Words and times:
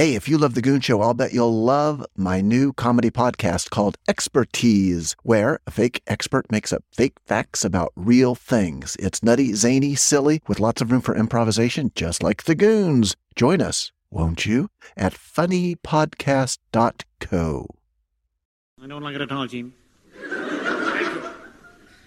Hey, 0.00 0.14
if 0.14 0.30
you 0.30 0.38
love 0.38 0.54
The 0.54 0.62
Goon 0.62 0.80
Show, 0.80 1.02
I'll 1.02 1.12
bet 1.12 1.34
you'll 1.34 1.62
love 1.62 2.06
my 2.16 2.40
new 2.40 2.72
comedy 2.72 3.10
podcast 3.10 3.68
called 3.68 3.98
Expertise, 4.08 5.14
where 5.24 5.60
a 5.66 5.70
fake 5.70 6.00
expert 6.06 6.50
makes 6.50 6.72
up 6.72 6.82
fake 6.90 7.18
facts 7.26 7.66
about 7.66 7.92
real 7.96 8.34
things. 8.34 8.96
It's 8.98 9.22
nutty, 9.22 9.52
zany, 9.52 9.94
silly, 9.96 10.40
with 10.48 10.58
lots 10.58 10.80
of 10.80 10.90
room 10.90 11.02
for 11.02 11.14
improvisation, 11.14 11.92
just 11.94 12.22
like 12.22 12.44
The 12.44 12.54
Goons. 12.54 13.14
Join 13.36 13.60
us, 13.60 13.92
won't 14.10 14.46
you, 14.46 14.70
at 14.96 15.12
funnypodcast.co. 15.12 17.66
I 18.82 18.86
don't 18.86 19.02
like 19.02 19.16
it 19.16 19.20
at 19.20 19.30
all, 19.30 19.46
Jim. 19.46 19.74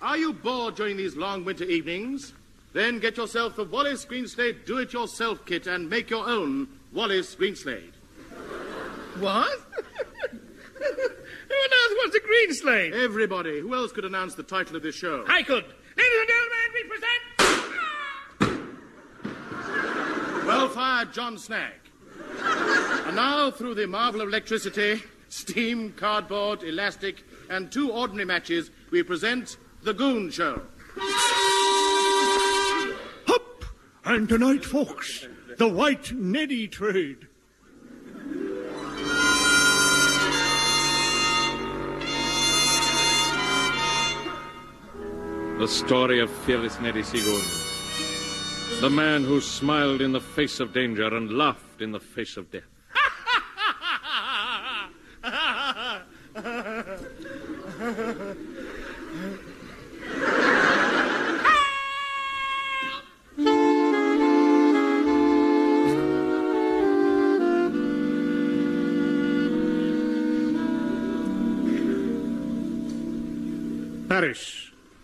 Are 0.01 0.17
you 0.17 0.33
bored 0.33 0.73
during 0.73 0.97
these 0.97 1.15
long 1.15 1.45
winter 1.45 1.65
evenings? 1.65 2.33
Then 2.73 2.97
get 2.97 3.17
yourself 3.17 3.55
the 3.55 3.65
Wallace 3.65 4.03
Greenslade 4.03 4.65
Do-It-Yourself 4.65 5.45
Kit 5.45 5.67
and 5.67 5.87
make 5.87 6.09
your 6.09 6.27
own 6.27 6.79
Wallace 6.93 7.35
Greenslade. 7.35 7.93
What? 9.19 9.49
Who 10.79 10.89
earth 10.89 11.93
wants 11.97 12.15
a 12.15 12.19
Greenslade? 12.19 12.93
Everybody, 12.93 13.59
who 13.59 13.73
else 13.73 13.91
could 13.91 14.05
announce 14.05 14.35
the 14.35 14.43
title 14.43 14.75
of 14.75 14.83
this 14.83 14.95
show? 14.95 15.23
I 15.27 15.43
could. 15.43 15.63
Ladies 15.97 16.19
and 16.19 16.29
gentlemen, 16.29 16.71
we 16.73 16.83
present. 16.83 17.09
Well 20.45 20.67
fired, 20.67 21.13
John 21.13 21.37
Snag. 21.37 21.71
and 22.41 23.15
now, 23.15 23.49
through 23.49 23.75
the 23.75 23.87
marvel 23.87 24.19
of 24.19 24.27
electricity, 24.27 25.01
steam, 25.29 25.93
cardboard, 25.93 26.63
elastic, 26.63 27.23
and 27.49 27.71
two 27.71 27.89
ordinary 27.91 28.25
matches, 28.25 28.69
we 28.91 29.03
present 29.03 29.55
The 29.83 29.93
Goon 29.93 30.29
Show. 30.31 30.61
And 34.13 34.29
tonight, 34.29 34.63
folks, 34.63 35.27
the 35.57 35.67
white 35.67 36.11
neddy 36.11 36.67
trade. 36.67 37.27
The 45.57 45.67
story 45.67 46.19
of 46.19 46.29
fearless 46.29 46.79
Neddy 46.79 47.01
Seagoon. 47.01 48.81
The 48.81 48.89
man 48.91 49.23
who 49.23 49.41
smiled 49.41 49.99
in 49.99 50.11
the 50.11 50.21
face 50.21 50.59
of 50.59 50.73
danger 50.73 51.07
and 51.07 51.35
laughed 51.35 51.81
in 51.81 51.91
the 51.91 51.99
face 51.99 52.37
of 52.37 52.51
death. 52.51 52.72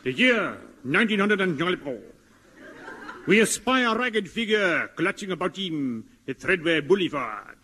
The 0.03 0.13
year 0.13 0.57
1994. 0.83 1.99
We 3.27 3.41
espy 3.41 3.83
a 3.83 3.95
ragged 3.95 4.29
figure 4.29 4.87
clutching 4.95 5.31
about 5.31 5.57
him 5.57 6.05
at 6.27 6.39
Threadway 6.39 6.81
Boulevard. 6.81 7.57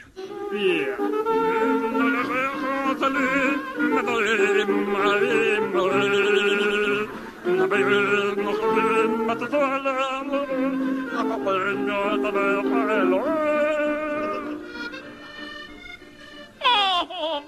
Oh. 16.61 17.43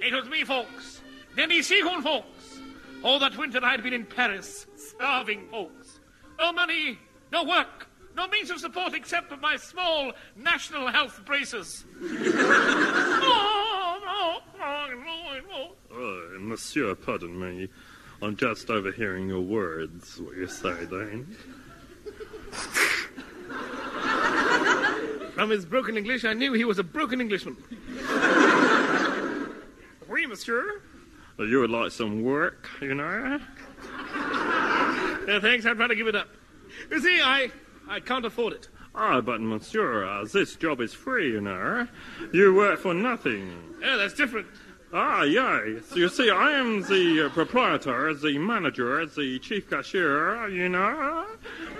It 0.00 0.14
was 0.14 0.28
me, 0.28 0.44
folks. 0.44 1.00
Neddy 1.36 1.60
Seagoon, 1.60 2.02
folks. 2.02 2.37
All 3.02 3.18
that 3.20 3.36
winter 3.36 3.60
I'd 3.62 3.82
been 3.82 3.92
in 3.92 4.06
Paris, 4.06 4.66
starving, 4.76 5.46
folks. 5.50 6.00
No 6.38 6.52
money, 6.52 6.98
no 7.32 7.44
work, 7.44 7.88
no 8.16 8.26
means 8.28 8.50
of 8.50 8.58
support 8.58 8.94
except 8.94 9.28
for 9.28 9.36
my 9.36 9.56
small 9.56 10.12
national 10.36 10.88
health 10.88 11.20
braces. 11.24 11.84
oh, 12.02 14.00
no, 14.04 14.40
no, 14.58 14.88
no, 14.94 15.40
no. 15.48 15.70
Uh, 15.94 16.38
monsieur, 16.40 16.94
pardon 16.96 17.38
me. 17.38 17.68
I'm 18.20 18.34
just 18.36 18.68
overhearing 18.68 19.28
your 19.28 19.42
words. 19.42 20.20
What 20.20 20.36
you 20.36 20.48
say, 20.48 20.84
then? 20.86 21.36
From 25.34 25.50
his 25.50 25.64
broken 25.64 25.96
English, 25.96 26.24
I 26.24 26.32
knew 26.32 26.52
he 26.52 26.64
was 26.64 26.80
a 26.80 26.84
broken 26.84 27.20
Englishman. 27.20 27.56
oui, 30.08 30.26
monsieur. 30.26 30.82
Uh, 31.38 31.44
You 31.44 31.60
would 31.60 31.70
like 31.70 31.90
some 31.92 32.22
work, 32.22 32.68
you 32.80 32.94
know? 32.94 33.38
Uh, 35.28 35.38
thanks, 35.40 35.66
I'd 35.66 35.78
rather 35.78 35.94
give 35.94 36.06
it 36.06 36.16
up. 36.16 36.26
You 36.90 37.00
see, 37.02 37.20
I, 37.20 37.50
I 37.86 38.00
can't 38.00 38.24
afford 38.24 38.54
it. 38.54 38.68
Ah, 38.94 39.20
but 39.20 39.42
monsieur, 39.42 40.06
uh, 40.06 40.24
this 40.24 40.56
job 40.56 40.80
is 40.80 40.94
free, 40.94 41.32
you 41.32 41.42
know. 41.42 41.86
You 42.32 42.54
work 42.54 42.78
for 42.80 42.94
nothing. 42.94 43.52
Yeah, 43.82 43.96
that's 43.96 44.14
different. 44.14 44.46
Ah, 44.90 45.24
yes. 45.24 45.94
You 45.94 46.08
see, 46.08 46.30
I 46.30 46.52
am 46.52 46.80
the 46.80 47.26
uh, 47.26 47.28
proprietor, 47.28 48.14
the 48.14 48.38
manager, 48.38 49.04
the 49.04 49.38
chief 49.40 49.68
cashier, 49.68 50.48
you 50.48 50.70
know. 50.70 51.26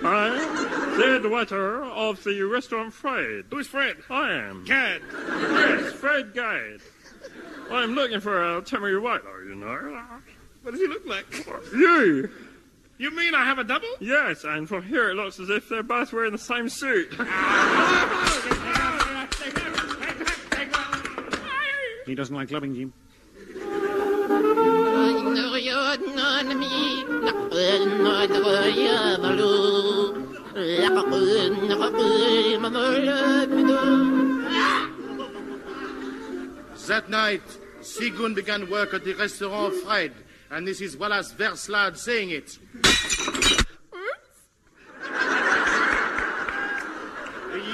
I 0.03 0.27
am 0.27 0.99
the 0.99 1.05
head 1.07 1.25
waiter 1.25 1.83
of 1.85 2.23
the 2.23 2.43
restaurant 2.43 2.93
Fred. 2.93 3.45
Who's 3.49 3.65
Fred? 3.65 3.97
I 4.11 4.31
am. 4.31 4.63
Gad. 4.65 5.01
Yes, 5.11 5.93
Fred 5.93 6.35
Gade. 6.35 6.81
I'm 7.71 7.93
looking 7.93 8.19
for 8.19 8.57
a 8.57 8.61
Timmy 8.61 8.91
Whitler, 8.91 9.47
you 9.47 9.55
know. 9.55 10.03
What 10.63 10.71
does 10.71 10.79
he 10.79 10.87
look 10.87 11.05
like? 11.05 11.25
You! 11.73 12.29
You 12.97 13.15
mean 13.15 13.33
I 13.33 13.45
have 13.45 13.59
a 13.59 13.63
double? 13.63 13.87
Yes, 13.99 14.43
and 14.43 14.67
from 14.67 14.83
here 14.83 15.09
it 15.09 15.13
looks 15.13 15.39
as 15.39 15.49
if 15.49 15.69
they're 15.69 15.83
both 15.83 16.11
wearing 16.11 16.33
the 16.33 16.37
same 16.37 16.67
suit. 16.67 17.13
He 22.05 22.15
doesn't 22.15 22.35
like 22.35 22.49
clubbing, 22.49 22.75
Jim. 22.75 22.93
That 36.89 37.07
night, 37.07 37.43
Seagoon 37.81 38.33
began 38.33 38.67
work 38.67 38.95
at 38.95 39.03
the 39.03 39.13
restaurant 39.13 39.75
Fred, 39.75 40.11
and 40.49 40.67
this 40.67 40.81
is 40.81 40.97
Wallace 40.97 41.31
Greenslade 41.33 41.95
saying 41.95 42.31
it. 42.31 42.57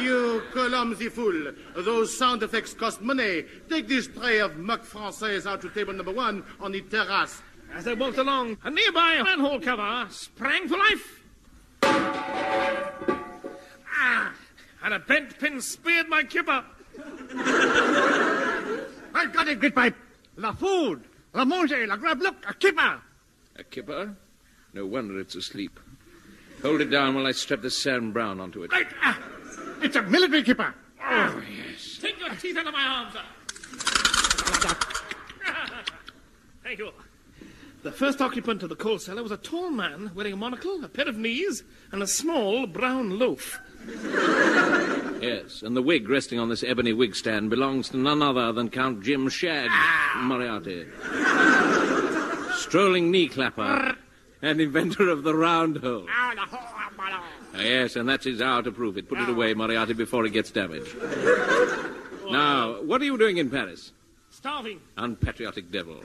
You 0.01 0.43
clumsy 0.51 1.07
fool. 1.07 1.53
Those 1.77 2.17
sound 2.17 2.43
effects 2.43 2.73
cost 2.73 2.99
money. 2.99 3.45
Take 3.69 3.87
this 3.87 4.07
tray 4.07 4.39
of 4.41 4.57
muck 4.57 4.83
française 4.83 5.49
out 5.49 5.61
to 5.61 5.69
table 5.69 5.93
number 5.93 6.11
one 6.11 6.43
on 6.59 6.73
the 6.73 6.81
terrace. 6.81 7.41
As 7.73 7.87
I 7.87 7.93
walked 7.93 8.17
along, 8.17 8.57
a 8.65 8.69
nearby 8.69 9.21
manhole 9.23 9.61
cover 9.61 10.07
sprang 10.09 10.67
for 10.67 10.75
life. 10.77 11.23
Ah, 13.97 14.33
and 14.83 14.93
a 14.93 14.99
bent 14.99 15.39
pin 15.39 15.61
speared 15.61 16.09
my 16.09 16.23
kipper. 16.23 16.65
I've 19.15 19.33
got 19.33 19.47
it, 19.47 19.59
Grytpype. 19.59 19.95
La 20.35 20.53
food, 20.53 21.05
la 21.33 21.45
manger, 21.45 21.87
la 21.87 21.95
grab, 21.95 22.21
look, 22.21 22.35
a 22.47 22.53
kipper. 22.53 23.01
A 23.55 23.63
kipper? 23.63 24.15
No 24.73 24.85
wonder 24.85 25.17
it's 25.19 25.35
asleep. 25.35 25.79
Hold 26.61 26.81
it 26.81 26.89
down 26.89 27.15
while 27.15 27.25
I 27.25 27.31
strap 27.31 27.61
the 27.61 27.71
Sam 27.71 28.11
Browne 28.11 28.41
onto 28.41 28.63
it. 28.63 28.71
Right, 28.73 28.87
ah, 29.01 29.17
it's 29.81 29.95
a 29.95 30.01
military 30.01 30.43
kipper. 30.43 30.75
Oh, 31.01 31.41
yes. 31.49 31.99
Take 32.01 32.19
your 32.19 32.29
teeth 32.35 32.57
out 32.57 32.67
of 32.67 32.73
my 32.73 32.83
arms, 32.83 33.13
sir. 33.13 33.21
Thank 36.63 36.79
you. 36.79 36.91
The 37.83 37.91
first 37.91 38.19
occupant 38.19 38.63
of 38.63 38.69
the 38.69 38.75
coal 38.75 38.97
cellar 38.97 39.21
was 39.21 39.31
a 39.31 39.37
tall 39.37 39.69
man 39.69 40.11
wearing 40.15 40.33
a 40.33 40.37
monocle, 40.37 40.83
a 40.83 40.89
pair 40.89 41.07
of 41.07 41.17
knees, 41.17 41.63
and 41.91 42.01
a 42.01 42.07
small 42.07 42.65
brown 42.65 43.19
loaf. 43.19 43.59
Yes, 45.21 45.61
and 45.63 45.75
the 45.75 45.81
wig 45.81 46.07
resting 46.09 46.39
on 46.39 46.49
this 46.49 46.63
ebony 46.63 46.93
wig 46.93 47.15
stand 47.15 47.49
belongs 47.49 47.89
to 47.89 47.97
none 47.97 48.21
other 48.21 48.51
than 48.51 48.69
Count 48.69 49.01
Jim 49.03 49.27
Shag 49.29 49.69
Moriarty. 50.17 50.85
Strolling 52.57 53.11
knee 53.11 53.27
clapper 53.27 53.95
and 54.41 54.61
inventor 54.61 55.09
of 55.09 55.23
the 55.23 55.35
round 55.35 55.77
hole. 55.77 56.05
Ah, 56.09 56.33
Yes, 57.57 57.95
and 57.95 58.07
that's 58.07 58.25
his 58.25 58.41
hour 58.41 58.61
to 58.63 58.71
prove 58.71 58.97
it. 58.97 59.07
Put 59.07 59.19
it 59.19 59.29
away, 59.29 59.53
Moriarty, 59.53 59.93
before 59.93 60.25
it 60.25 60.31
gets 60.31 60.51
damaged. 60.51 60.93
now, 62.29 62.81
what 62.83 63.01
are 63.01 63.05
you 63.05 63.17
doing 63.17 63.37
in 63.37 63.49
Paris? 63.49 63.93
Starving. 64.29 64.81
Unpatriotic 64.97 65.71
devil. 65.71 66.03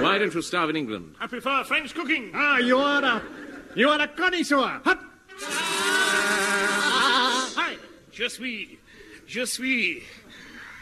Why 0.00 0.16
don't 0.18 0.32
you 0.32 0.42
starve 0.42 0.70
in 0.70 0.76
England? 0.76 1.16
I 1.20 1.26
prefer 1.26 1.64
French 1.64 1.92
cooking. 1.94 2.30
Ah, 2.34 2.58
you 2.58 2.78
are 2.78 3.02
a, 3.04 3.22
you 3.74 3.88
are 3.88 4.00
a 4.00 4.06
connoisseur. 4.08 4.80
Hut. 4.84 5.00
Je 8.18 8.28
suis 8.28 8.78
Je 9.28 9.44
suis. 9.44 10.02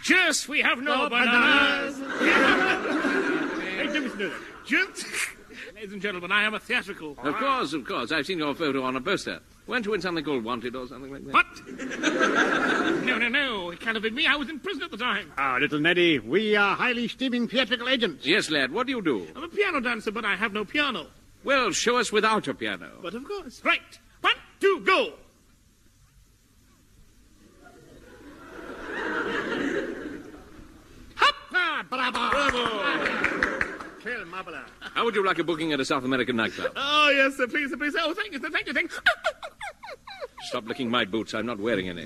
Je 0.02 0.32
suis 0.32 0.62
have 0.62 0.80
no, 0.80 1.08
bananas. 1.10 1.98
Hey, 3.76 3.92
Jimmy 3.92 4.08
Snoozer. 4.08 4.36
Just, 4.64 5.04
ladies 5.74 5.92
and 5.92 6.00
gentlemen, 6.00 6.32
I 6.32 6.44
am 6.44 6.54
a 6.54 6.60
theatrical. 6.60 7.16
Of 7.22 7.34
course, 7.36 7.72
of 7.72 7.84
course. 7.84 8.10
I've 8.10 8.24
seen 8.24 8.38
your 8.38 8.54
photo 8.54 8.82
on 8.84 8.96
a 8.96 9.00
poster. 9.00 9.40
Weren't 9.66 9.84
you 9.84 9.94
in 9.94 10.00
something 10.00 10.24
called 10.24 10.44
Wanted 10.44 10.74
or 10.76 10.86
something 10.86 11.12
like 11.12 11.24
that? 11.26 11.34
What? 11.34 13.04
no, 13.04 13.18
no, 13.18 13.28
no. 13.28 13.70
It 13.70 13.80
can't 13.80 13.96
have 13.96 14.02
been 14.02 14.14
me. 14.14 14.26
I 14.26 14.36
was 14.36 14.48
in 14.48 14.60
prison 14.60 14.84
at 14.84 14.90
the 14.90 14.96
time. 14.96 15.30
Ah, 15.36 15.58
little 15.60 15.80
Neddy, 15.80 16.20
we 16.20 16.56
are 16.56 16.74
highly 16.74 17.08
steaming 17.08 17.48
theatrical 17.48 17.88
agents. 17.88 18.24
Yes, 18.24 18.50
lad. 18.50 18.72
What 18.72 18.86
do 18.86 18.92
you 18.92 19.02
do? 19.02 19.26
I'm 19.36 19.42
a 19.44 19.48
piano 19.48 19.80
dancer, 19.80 20.10
but 20.10 20.24
I 20.24 20.36
have 20.36 20.52
no 20.52 20.64
piano. 20.64 21.08
Well, 21.44 21.72
show 21.72 21.98
us 21.98 22.10
without 22.10 22.48
a 22.48 22.54
piano. 22.54 22.90
But 23.02 23.14
of 23.14 23.24
course. 23.24 23.60
Right. 23.64 23.98
One, 24.22 24.34
two, 24.60 24.80
go. 24.86 25.14
Bravo! 31.88 33.26
Quel 34.02 34.24
marvelous. 34.26 34.60
How 34.94 35.04
would 35.04 35.14
you 35.14 35.24
like 35.24 35.38
a 35.38 35.44
booking 35.44 35.72
at 35.72 35.80
a 35.80 35.84
South 35.84 36.04
American 36.04 36.36
nightclub? 36.36 36.72
Oh, 36.76 37.10
yes, 37.10 37.36
sir. 37.36 37.46
Please, 37.46 37.70
sir, 37.70 37.76
please. 37.76 37.94
Oh, 37.98 38.14
thank 38.14 38.32
you, 38.32 38.40
sir. 38.40 38.50
Thank 38.50 38.66
you, 38.66 38.72
thank 38.72 38.90
you. 38.92 38.98
Stop 40.48 40.66
licking 40.66 40.88
my 40.90 41.04
boots. 41.04 41.34
I'm 41.34 41.46
not 41.46 41.58
wearing 41.58 41.88
any. 41.88 42.04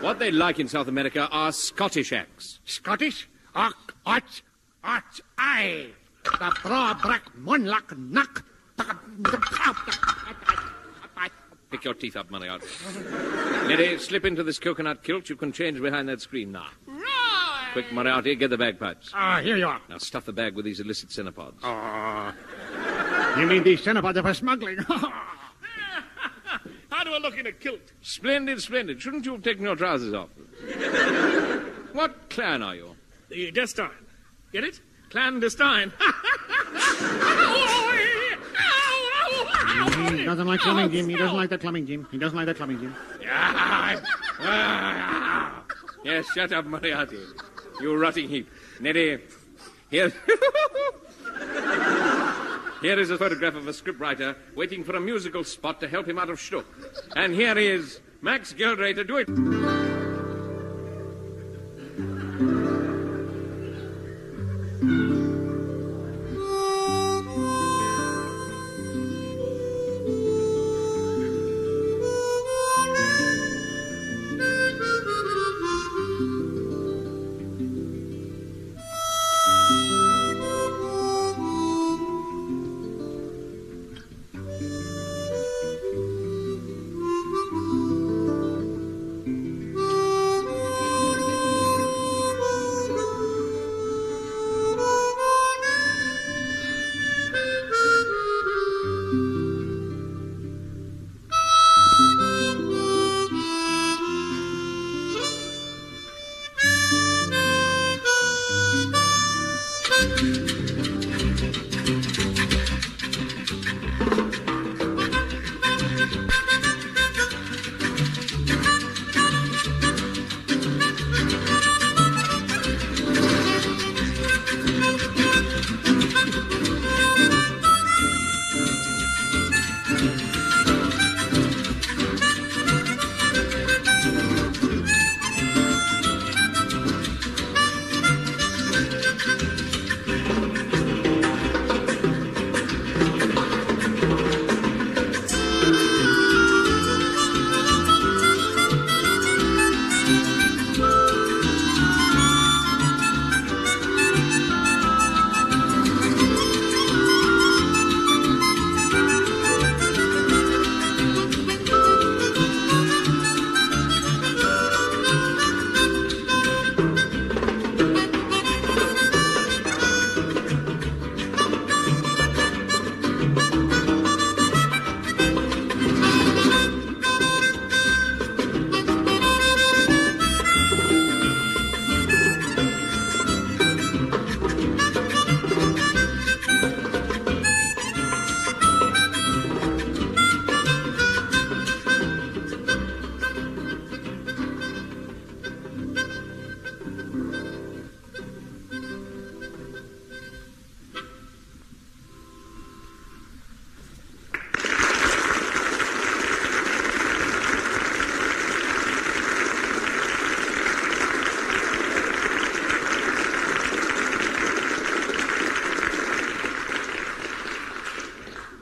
what 0.00 0.18
they 0.18 0.30
like 0.30 0.58
in 0.58 0.68
South 0.68 0.88
America 0.88 1.28
are 1.30 1.52
Scottish 1.52 2.12
acts. 2.12 2.60
Scottish? 2.64 3.28
Ach, 3.54 3.74
ach, 4.06 4.42
ach, 4.82 5.20
aye. 5.36 5.88
The 6.24 6.56
bra 6.62 6.94
brack 6.94 7.24
monlock 7.38 7.96
knock. 7.98 8.44
Pick 11.70 11.84
your 11.84 11.94
teeth 11.94 12.16
up, 12.16 12.30
Moriarty. 12.30 12.66
Neddy, 13.68 13.98
slip 13.98 14.24
into 14.24 14.42
this 14.42 14.58
coconut 14.58 15.04
kilt. 15.04 15.28
You 15.28 15.36
can 15.36 15.52
change 15.52 15.80
behind 15.80 16.08
that 16.08 16.20
screen 16.20 16.50
now. 16.50 16.66
Right. 16.86 17.29
Quick, 17.72 17.92
Moriarty, 17.92 18.34
get 18.34 18.50
the 18.50 18.58
bagpipes. 18.58 19.12
Ah, 19.14 19.40
here 19.40 19.56
you 19.56 19.66
are. 19.66 19.80
Now 19.88 19.98
stuff 19.98 20.24
the 20.24 20.32
bag 20.32 20.54
with 20.54 20.64
these 20.64 20.80
illicit 20.80 21.10
cenopods. 21.10 21.54
Ah. 21.62 22.34
You 23.38 23.46
mean 23.46 23.62
these 23.62 23.80
cenopods 23.80 24.16
are 24.16 24.22
for 24.22 24.34
smuggling? 24.34 24.78
How 26.90 27.04
do 27.04 27.12
I 27.12 27.18
look 27.18 27.38
in 27.38 27.46
a 27.46 27.52
kilt? 27.52 27.92
Splendid, 28.02 28.60
splendid. 28.60 29.00
Shouldn't 29.00 29.24
you 29.24 29.32
have 29.32 29.42
taken 29.42 29.62
your 29.62 29.76
trousers 29.76 30.12
off? 30.12 30.30
what 31.92 32.28
clan 32.28 32.62
are 32.62 32.74
you? 32.74 32.96
The 33.28 33.52
Destine. 33.52 33.90
Get 34.52 34.64
it? 34.64 34.80
Clandestine. 35.10 35.92
he 40.10 40.24
doesn't 40.24 40.46
like 40.46 40.60
clumbing, 40.60 40.90
Jim. 40.90 41.08
He 41.08 41.16
doesn't 41.16 41.36
like 41.36 41.50
the 41.50 41.58
clumbing, 41.58 41.86
Jim. 41.86 42.08
He 42.10 42.18
doesn't 42.18 42.36
like 42.36 42.46
the 42.46 42.54
clumbing, 42.54 42.80
Jim. 42.80 42.94
Yes, 46.02 46.26
shut 46.34 46.52
up, 46.52 46.64
Moriarty. 46.66 47.18
You 47.80 47.96
rotting 47.96 48.28
heap. 48.28 48.50
Neddy, 48.78 49.18
here. 49.90 50.12
here 52.82 53.00
is 53.00 53.10
a 53.10 53.16
photograph 53.16 53.54
of 53.54 53.66
a 53.66 53.72
scriptwriter 53.72 54.36
waiting 54.54 54.84
for 54.84 54.96
a 54.96 55.00
musical 55.00 55.44
spot 55.44 55.80
to 55.80 55.88
help 55.88 56.06
him 56.06 56.18
out 56.18 56.28
of 56.28 56.38
shtuck. 56.38 56.66
And 57.16 57.34
here 57.34 57.56
is 57.56 58.00
Max 58.20 58.52
Geldray 58.52 58.94
to 58.94 59.04
do 59.04 59.16
it. 59.16 59.79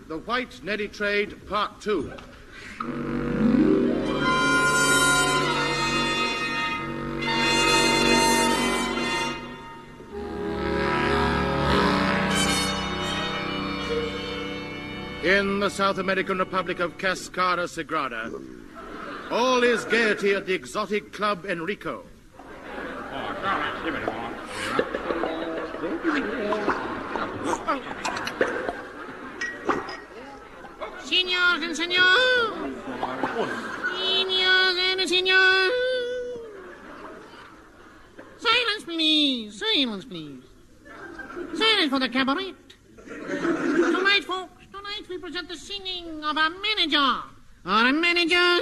The 0.08 0.16
White 0.20 0.64
Neddy 0.64 0.88
Trade, 0.88 1.46
Part 1.46 1.82
2. 1.82 2.10
In 15.24 15.60
the 15.60 15.68
South 15.68 15.98
American 15.98 16.38
Republic 16.38 16.80
of 16.80 16.96
Cascara 16.96 17.64
Sagrada, 17.64 18.32
all 19.30 19.62
is 19.62 19.84
gaiety 19.84 20.32
at 20.32 20.46
the 20.46 20.54
exotic 20.54 21.12
Club 21.12 21.44
Enrico. 21.44 22.06
Senor, 31.18 31.58
del 31.58 31.74
Señor. 31.74 32.04
senor, 33.98 34.74
del 34.76 35.08
Señor. 35.08 35.70
Silence, 38.38 38.84
please. 38.84 39.58
Silence, 39.58 40.04
please. 40.04 40.44
Silence 41.54 41.90
for 41.90 41.98
the 41.98 42.08
cabaret. 42.08 42.54
Tonight, 43.04 44.22
folks, 44.24 44.62
tonight 44.70 45.08
we 45.10 45.18
present 45.18 45.48
the 45.48 45.56
singing 45.56 46.22
of 46.22 46.36
a 46.36 46.50
manager. 46.50 47.10
Our 47.64 47.92
manager. 47.92 48.60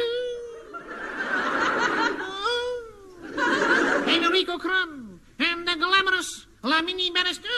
Enrico 4.08 4.56
Crun 4.56 5.20
and 5.40 5.68
the 5.68 5.76
glamorous 5.76 6.46
Lamini 6.62 7.12
Bannister. 7.12 7.48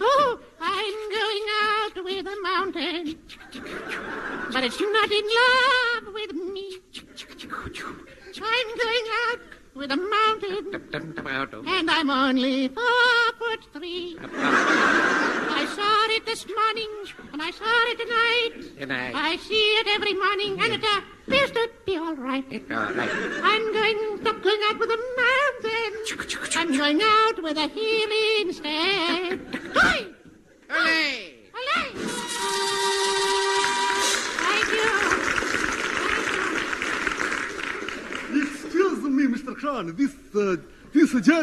Oh, 0.00 0.38
I'm 0.60 0.98
going 1.10 1.46
out 1.62 2.04
with 2.04 2.26
a 2.26 2.36
mountain. 2.42 3.18
But 4.52 4.64
it's 4.64 4.80
not 4.80 5.10
in 5.10 5.24
love 5.24 5.85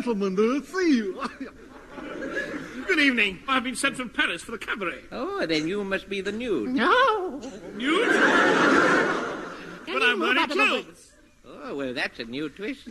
gentleman, 0.03 0.37
uh, 0.37 0.61
see 0.65 0.97
you. 0.97 1.21
Good 2.87 2.99
evening. 2.99 3.39
I've 3.47 3.63
been 3.63 3.75
sent 3.75 3.95
from 3.95 4.09
Paris 4.09 4.41
for 4.41 4.51
the 4.51 4.57
cabaret. 4.57 5.03
Oh, 5.11 5.45
then 5.45 5.67
you 5.67 5.83
must 5.83 6.09
be 6.09 6.19
the 6.21 6.31
nude. 6.31 6.69
No. 6.69 7.39
Nude? 7.75 8.09
But 9.85 10.01
I'm 10.01 10.19
wearing 10.21 10.37
out 10.37 10.49
of 10.49 10.57
the 10.57 10.63
way? 10.63 10.81
clothes. 10.81 11.11
Oh, 11.45 11.75
well, 11.75 11.93
that's 11.93 12.17
a 12.17 12.23
new 12.23 12.49
twist. 12.49 12.87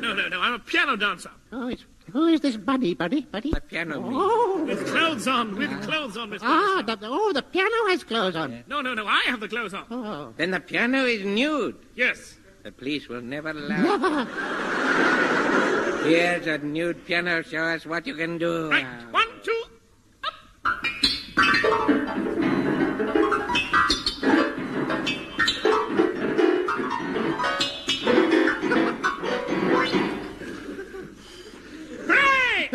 No, 0.00 0.14
no, 0.14 0.28
no. 0.28 0.40
I'm 0.40 0.54
a 0.54 0.58
piano 0.58 0.96
dancer. 0.96 1.30
Oh, 1.52 1.66
it's, 1.66 1.84
who 2.12 2.28
is 2.28 2.40
this 2.40 2.56
buddy, 2.56 2.94
buddy, 2.94 3.22
buddy? 3.22 3.50
The 3.50 3.60
piano. 3.60 4.00
Oh. 4.02 4.64
With 4.64 4.86
clothes 4.86 5.26
on. 5.26 5.56
With 5.56 5.82
clothes 5.82 6.16
on, 6.16 6.30
Mr. 6.30 6.38
Ah, 6.42 6.82
the, 6.86 6.96
oh, 7.02 7.32
the 7.34 7.42
piano 7.42 7.74
has 7.88 8.04
clothes 8.04 8.36
on. 8.36 8.64
No, 8.68 8.80
no, 8.80 8.94
no. 8.94 9.04
I 9.06 9.20
have 9.26 9.40
the 9.40 9.48
clothes 9.48 9.74
on. 9.74 9.84
Oh. 9.90 10.32
Then 10.36 10.52
the 10.52 10.60
piano 10.60 11.04
is 11.04 11.24
nude. 11.24 11.76
Yes. 11.96 12.36
The 12.62 12.72
police 12.72 13.08
will 13.08 13.20
never 13.20 13.50
allow. 13.50 13.96
Never. 13.96 14.79
Here's 16.02 16.46
a 16.46 16.58
nude 16.58 17.04
piano. 17.06 17.42
Show 17.42 17.62
us 17.62 17.84
what 17.86 18.06
you 18.06 18.14
can 18.14 18.38
do. 18.38 18.70
Right. 18.70 18.86
One, 19.10 19.26
two. 19.42 19.62
Hooray! 32.06 32.70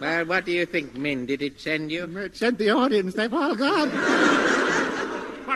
Well, 0.00 0.24
what 0.26 0.44
do 0.44 0.52
you 0.52 0.66
think, 0.66 0.94
Min? 0.96 1.26
Did 1.26 1.42
it 1.42 1.60
send 1.60 1.90
you? 1.90 2.04
It 2.18 2.36
sent 2.36 2.58
the 2.58 2.70
audience. 2.70 3.14
They've 3.14 3.34
all 3.34 3.54
gone. 3.54 3.90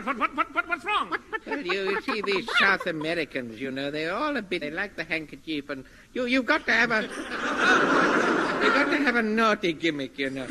What, 0.04 0.18
what, 0.18 0.18
what, 0.18 0.36
what, 0.36 0.54
what, 0.54 0.68
what's 0.68 0.84
wrong? 0.84 1.16
Well, 1.46 1.60
you, 1.60 1.90
you 1.90 2.00
see 2.02 2.20
these 2.22 2.48
South 2.58 2.86
Americans, 2.86 3.60
you 3.60 3.70
know, 3.70 3.90
they're 3.90 4.14
all 4.14 4.36
a 4.36 4.42
bit. 4.42 4.60
They 4.60 4.70
like 4.70 4.96
the 4.96 5.04
handkerchief, 5.04 5.68
and 5.70 5.84
you 6.12 6.26
you've 6.26 6.46
got 6.46 6.66
to 6.66 6.72
have 6.72 6.90
a. 6.90 7.02
You've 7.02 8.74
got 8.74 8.90
to 8.90 8.96
have 8.98 9.16
a 9.16 9.22
naughty 9.22 9.72
gimmick, 9.72 10.18
you 10.18 10.30
know. 10.30 10.46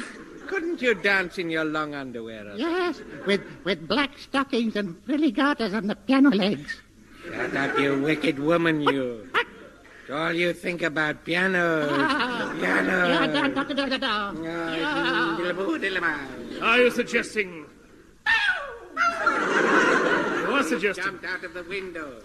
Couldn't 0.48 0.82
you 0.82 0.94
dance 0.96 1.38
in 1.38 1.50
your 1.50 1.64
long 1.66 1.96
underwear? 1.96 2.50
or 2.52 2.56
Yes, 2.56 3.02
with 3.26 3.42
with 3.64 3.88
black 3.88 4.18
stockings 4.18 4.76
and 4.76 5.02
frilly 5.06 5.32
garters 5.32 5.74
on 5.74 5.88
the 5.88 5.96
piano 5.96 6.30
legs. 6.30 6.82
Shut 7.26 7.56
up, 7.56 7.78
you 7.80 8.02
wicked 8.02 8.40
woman, 8.40 8.82
you. 8.82 9.30
It's 9.34 10.12
all 10.12 10.34
you 10.34 10.54
think 10.54 10.82
about 10.82 11.24
pianos. 11.24 11.88
Ah. 11.92 12.54
Piano. 12.60 13.08
Yeah, 13.08 13.28
da, 13.28 13.48
da, 13.48 13.64
da, 13.64 13.86
da, 13.86 13.98
da. 13.98 14.34
Ah, 14.46 15.38
Are 16.62 16.78
you 16.80 16.92
suggesting? 16.92 17.66
You 20.72 20.78
are 20.78 20.80
suggesting. 20.80 21.04
Jumped 21.04 21.26
out 21.26 21.44
of 21.44 21.54
the 21.54 21.64
window. 21.64 22.22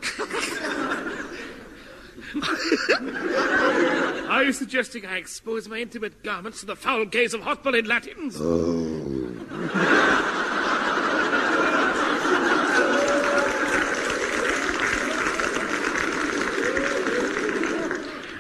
Are 4.28 4.44
you 4.44 4.52
suggesting 4.52 5.04
I 5.04 5.16
expose 5.16 5.68
my 5.68 5.78
intimate 5.78 6.22
garments 6.22 6.60
to 6.60 6.66
the 6.66 6.76
foul 6.76 7.06
gaze 7.06 7.34
of 7.34 7.40
hot-blooded 7.40 7.88
Latins? 7.88 8.36
Oh. 8.38 8.44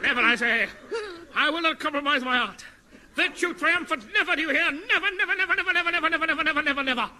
Never, 0.02 0.20
I 0.20 0.36
say. 0.36 0.68
I 1.34 1.50
will 1.50 1.62
not 1.62 1.80
compromise 1.80 2.22
my 2.22 2.38
art. 2.38 2.64
Virtue 3.14 3.54
triumphant, 3.54 4.04
never, 4.14 4.36
do 4.36 4.42
you 4.42 4.50
hear? 4.50 4.70
Never, 4.70 5.10
never, 5.16 5.34
never, 5.34 5.56
never, 5.56 5.72
never, 5.72 5.90
never, 5.90 6.10
never, 6.10 6.26
never, 6.26 6.44
never, 6.44 6.62
never, 6.62 6.82
never. 6.84 7.10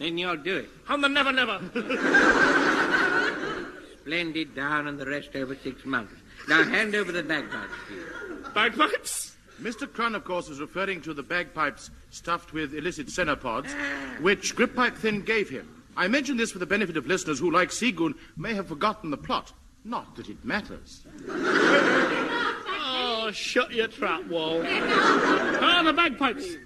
Then 0.00 0.16
you'll 0.16 0.38
do 0.38 0.56
it. 0.56 0.70
On 0.88 1.02
the 1.02 1.08
never, 1.08 1.30
never. 1.30 1.60
Splendid 4.00 4.54
down 4.54 4.86
and 4.86 4.98
the 4.98 5.04
rest 5.04 5.36
over 5.36 5.54
six 5.54 5.84
months. 5.84 6.14
Now 6.48 6.64
hand 6.64 6.94
over 6.94 7.12
the 7.12 7.22
bagpipes, 7.22 7.74
please. 7.86 8.06
Bagpipes? 8.54 9.36
Mr. 9.60 9.92
Crun, 9.92 10.14
of 10.14 10.24
course, 10.24 10.48
is 10.48 10.58
referring 10.58 11.02
to 11.02 11.12
the 11.12 11.22
bagpipes 11.22 11.90
stuffed 12.08 12.54
with 12.54 12.74
illicit 12.74 13.08
cenopods, 13.08 13.70
which 14.22 14.56
Grytpype-Thynne 14.56 15.20
gave 15.20 15.50
him. 15.50 15.82
I 15.98 16.08
mention 16.08 16.38
this 16.38 16.50
for 16.50 16.58
the 16.58 16.64
benefit 16.64 16.96
of 16.96 17.06
listeners 17.06 17.38
who, 17.38 17.50
like 17.50 17.70
Seagoon, 17.70 18.14
may 18.38 18.54
have 18.54 18.68
forgotten 18.68 19.10
the 19.10 19.18
plot. 19.18 19.52
Not 19.84 20.16
that 20.16 20.30
it 20.30 20.42
matters. 20.42 21.02
Oh, 22.72 23.30
shut 23.34 23.70
your 23.72 23.88
trap, 23.88 24.26
Wall. 24.28 24.62
Ah, 24.64 25.82
the 25.84 25.92
bagpipes. 25.92 26.56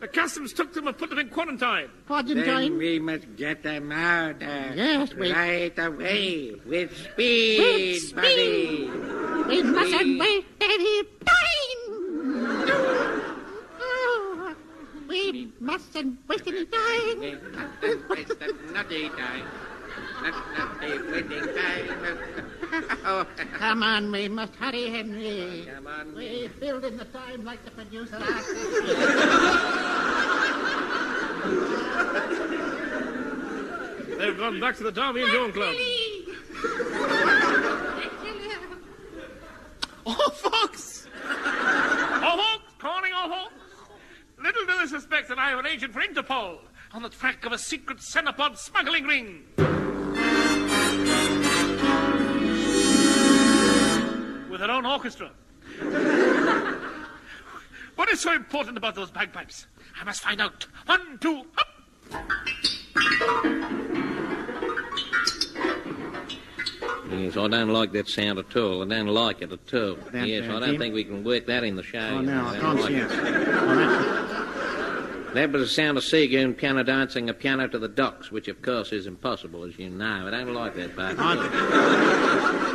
The 0.00 0.06
customs 0.08 0.52
took 0.52 0.72
them 0.74 0.86
and 0.86 0.96
put 0.96 1.10
them 1.10 1.18
in 1.18 1.28
quarantine. 1.28 1.88
Quarantine? 2.06 2.44
Then 2.44 2.78
we 2.78 2.98
must 3.00 3.34
get 3.36 3.62
them 3.64 3.90
out. 3.90 4.40
Uh, 4.40 4.72
Yes, 4.74 5.12
we- 5.14 5.32
Right 5.32 5.76
away. 5.76 6.54
With 6.64 6.96
speed, 6.96 7.58
With 7.58 8.14
buddy. 8.14 8.90
We 9.48 9.62
mustn't 9.64 10.20
waste 10.20 10.46
any 10.60 11.02
time. 11.02 11.78
Oh, 13.80 14.54
we 15.08 15.52
mustn't 15.60 16.18
waste 16.28 16.46
any 16.46 16.64
time. 16.66 17.20
We 17.20 17.32
mustn't 17.34 18.08
waste 18.08 18.32
any 18.40 19.08
time. 19.08 19.42
Come 23.58 23.82
on, 23.82 24.12
we 24.12 24.28
must 24.28 24.54
hurry, 24.56 24.90
Henry. 24.90 25.66
come 25.74 25.86
on. 25.86 26.14
We 26.14 26.48
filled 26.60 26.84
in 26.84 26.96
the 26.96 27.04
time 27.06 27.44
like 27.44 27.64
the 27.64 27.70
producer 27.70 28.16
asked. 28.16 28.54
They've 34.18 34.36
gone 34.36 34.60
back 34.60 34.76
to 34.78 34.82
the 34.82 34.92
Derby 34.92 35.22
and 35.22 35.30
Joan 35.30 35.52
Club. 35.52 35.74
Oh, 40.04 40.30
Fox! 40.30 41.06
Oh, 41.24 42.36
Fox! 42.36 42.62
Calling 42.78 43.12
all 43.14 43.28
Fox! 43.28 43.52
Little 44.42 44.66
do 44.66 44.72
they 44.80 44.86
suspect 44.86 45.28
that 45.28 45.38
I 45.38 45.50
have 45.50 45.60
an 45.60 45.66
agent 45.66 45.92
for 45.92 46.00
Interpol 46.00 46.58
on 46.92 47.02
the 47.02 47.08
track 47.08 47.44
of 47.44 47.52
a 47.52 47.58
secret 47.58 47.98
Cenopod 47.98 48.56
smuggling 48.56 49.04
ring. 49.04 49.44
With 54.50 54.60
her 54.60 54.70
own 54.70 54.86
orchestra. 54.86 55.30
what 57.96 58.08
is 58.10 58.20
so 58.20 58.32
important 58.34 58.76
about 58.78 58.94
those 58.94 59.10
bagpipes? 59.10 59.66
I 60.00 60.04
must 60.04 60.22
find 60.22 60.40
out. 60.40 60.66
One, 60.86 61.18
two, 61.18 61.44
up! 61.58 61.66
Yes, 67.10 67.36
I 67.36 67.48
don't 67.48 67.70
like 67.70 67.92
that 67.92 68.06
sound 68.08 68.38
at 68.38 68.54
all. 68.56 68.82
I 68.82 68.86
don't 68.96 69.06
like 69.08 69.40
it 69.42 69.50
at 69.52 69.74
all. 69.74 69.96
That, 70.12 70.26
yes, 70.28 70.48
uh, 70.48 70.56
I 70.56 70.60
don't 70.60 70.70
Jim? 70.72 70.78
think 70.78 70.94
we 70.94 71.04
can 71.04 71.24
work 71.24 71.46
that 71.46 71.64
in 71.64 71.74
the 71.76 71.82
show. 71.82 71.98
Oh, 71.98 72.20
no, 72.20 72.46
I 72.46 72.50
I 72.50 72.52
don't 72.58 72.60
can't 72.60 72.80
like 72.80 72.88
see 72.88 72.94
it. 72.96 73.10
it. 73.10 73.48
That 75.34 75.52
was 75.52 75.62
the 75.62 75.68
sound 75.68 75.98
of 75.98 76.04
Seagoon 76.04 76.54
piano 76.54 76.82
dancing 76.82 77.28
a 77.28 77.34
piano 77.34 77.66
to 77.68 77.78
the 77.78 77.88
docks, 77.88 78.30
which 78.30 78.48
of 78.48 78.62
course 78.62 78.92
is 78.92 79.06
impossible, 79.06 79.64
as 79.64 79.78
you 79.78 79.88
know. 79.90 80.26
I 80.26 80.30
don't 80.30 80.54
like 80.54 80.74
that 80.76 80.96
part. 80.96 81.16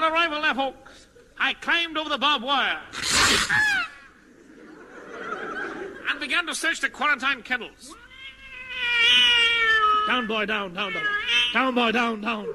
On 0.00 0.10
arrival, 0.10 0.40
now, 0.40 0.54
folks, 0.54 1.08
I 1.38 1.52
climbed 1.52 1.98
over 1.98 2.08
the 2.08 2.16
barbed 2.16 2.42
wire 2.42 2.80
and 6.08 6.18
began 6.18 6.46
to 6.46 6.54
search 6.54 6.80
the 6.80 6.88
quarantine 6.88 7.42
kennels. 7.42 7.94
Down, 10.06 10.26
boy, 10.26 10.46
down, 10.46 10.72
down, 10.72 10.94
down. 10.94 11.04
Down, 11.52 11.74
boy, 11.74 11.92
down, 11.92 12.22
down. 12.22 12.46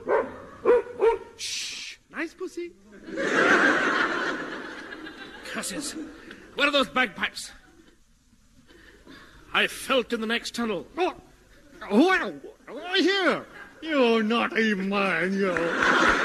Shh. 1.37 1.97
Nice 2.09 2.33
pussy. 2.33 2.71
Curses. 5.45 5.95
Where 6.55 6.67
are 6.67 6.71
those 6.71 6.89
bagpipes? 6.89 7.51
I 9.53 9.67
felt 9.67 10.13
in 10.13 10.21
the 10.21 10.25
next 10.25 10.55
tunnel. 10.55 10.87
Oh, 10.97 11.13
well, 11.91 12.33
right 12.67 13.01
here. 13.01 13.45
You're 13.83 14.23
not 14.23 14.57
a 14.57 14.73
man, 14.73 15.33
you. 15.33 16.24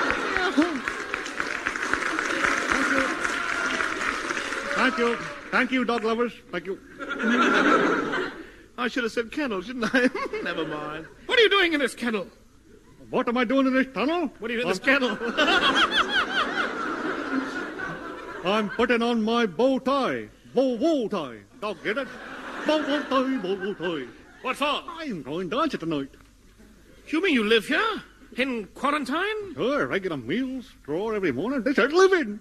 Thank 4.81 4.97
you. 4.97 5.17
Thank 5.51 5.73
you, 5.73 5.85
dog 5.85 6.05
lovers. 6.05 6.33
Thank 6.51 6.65
you. 6.65 6.81
I 8.79 8.89
should 8.89 9.03
have 9.03 9.13
said 9.13 9.31
kennel, 9.31 9.61
shouldn't 9.61 9.95
I? 9.95 10.09
Never 10.43 10.67
mind. 10.67 11.07
What 11.27 11.39
are 11.39 11.43
you 11.43 11.51
doing 11.51 11.75
in 11.75 11.81
this 11.81 11.95
kennel? 11.95 12.27
What 13.11 13.29
am 13.29 13.37
I 13.37 13.45
doing 13.45 13.67
in 13.67 13.75
this 13.75 13.89
tunnel? 13.93 14.33
What 14.39 14.51
are 14.51 14.55
you 14.55 14.63
doing 14.63 14.69
in 14.69 14.73
this 14.73 14.79
kennel? 14.79 15.19
I'm 18.43 18.71
putting 18.71 19.03
on 19.03 19.23
my 19.23 19.45
bow 19.45 19.81
tie. 19.81 20.31
Bow 20.55 20.79
bow 20.79 21.09
tie. 21.09 21.41
Dog, 21.61 21.77
get 21.85 21.99
it? 21.99 22.09
Bow 22.67 22.79
bow 22.79 23.03
tie, 23.03 23.37
bow 23.37 23.57
bow 23.57 23.75
tie. 23.75 24.07
what 24.41 24.57
for? 24.57 24.83
I'm 24.89 25.23
going 25.23 25.51
to 25.51 25.57
dance 25.59 25.75
it 25.75 25.81
tonight. 25.81 26.09
You 27.09 27.23
mean 27.23 27.35
you 27.35 27.45
live 27.45 27.67
here? 27.67 28.03
In 28.39 28.65
quarantine? 28.69 29.55
Sure, 29.55 29.87
regular 29.89 30.17
meals, 30.17 30.41
a 30.41 30.49
meal, 30.49 30.63
straw 30.63 31.11
every 31.11 31.33
morning. 31.33 31.65
This 31.65 31.79
ain't 31.79 31.93
living. 31.93 32.41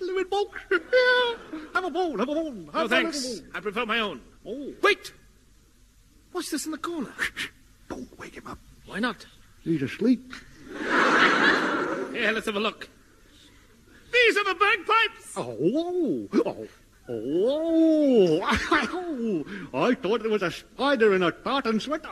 Living, 0.00 0.24
folks. 0.30 0.60
have 1.74 1.84
a 1.84 1.90
bone, 1.90 2.18
have 2.18 2.28
a 2.28 2.34
bone. 2.34 2.66
No, 2.66 2.72
Have 2.72 2.86
a 2.86 2.88
thanks. 2.88 3.42
I 3.54 3.60
prefer 3.60 3.86
my 3.86 4.00
own. 4.00 4.20
Oh, 4.44 4.72
Wait! 4.82 5.12
What's 6.32 6.50
this 6.50 6.66
in 6.66 6.72
the 6.72 6.78
corner? 6.78 7.12
don't 7.88 8.18
wake 8.18 8.34
him 8.34 8.46
up. 8.46 8.58
Why 8.86 8.98
not? 8.98 9.24
He's 9.62 9.82
asleep. 9.82 10.32
Here, 10.78 12.32
let's 12.32 12.46
have 12.46 12.56
a 12.56 12.60
look. 12.60 12.88
These 14.12 14.36
are 14.36 14.44
the 14.44 14.54
bagpipes! 14.54 15.32
Oh, 15.36 16.28
oh, 16.46 16.68
oh, 17.08 18.42
oh. 18.42 19.74
I 19.74 19.94
thought 19.94 20.22
there 20.22 20.30
was 20.30 20.42
a 20.42 20.50
spider 20.50 21.14
in 21.14 21.22
a 21.22 21.30
tartan 21.30 21.80
sweater. 21.80 22.08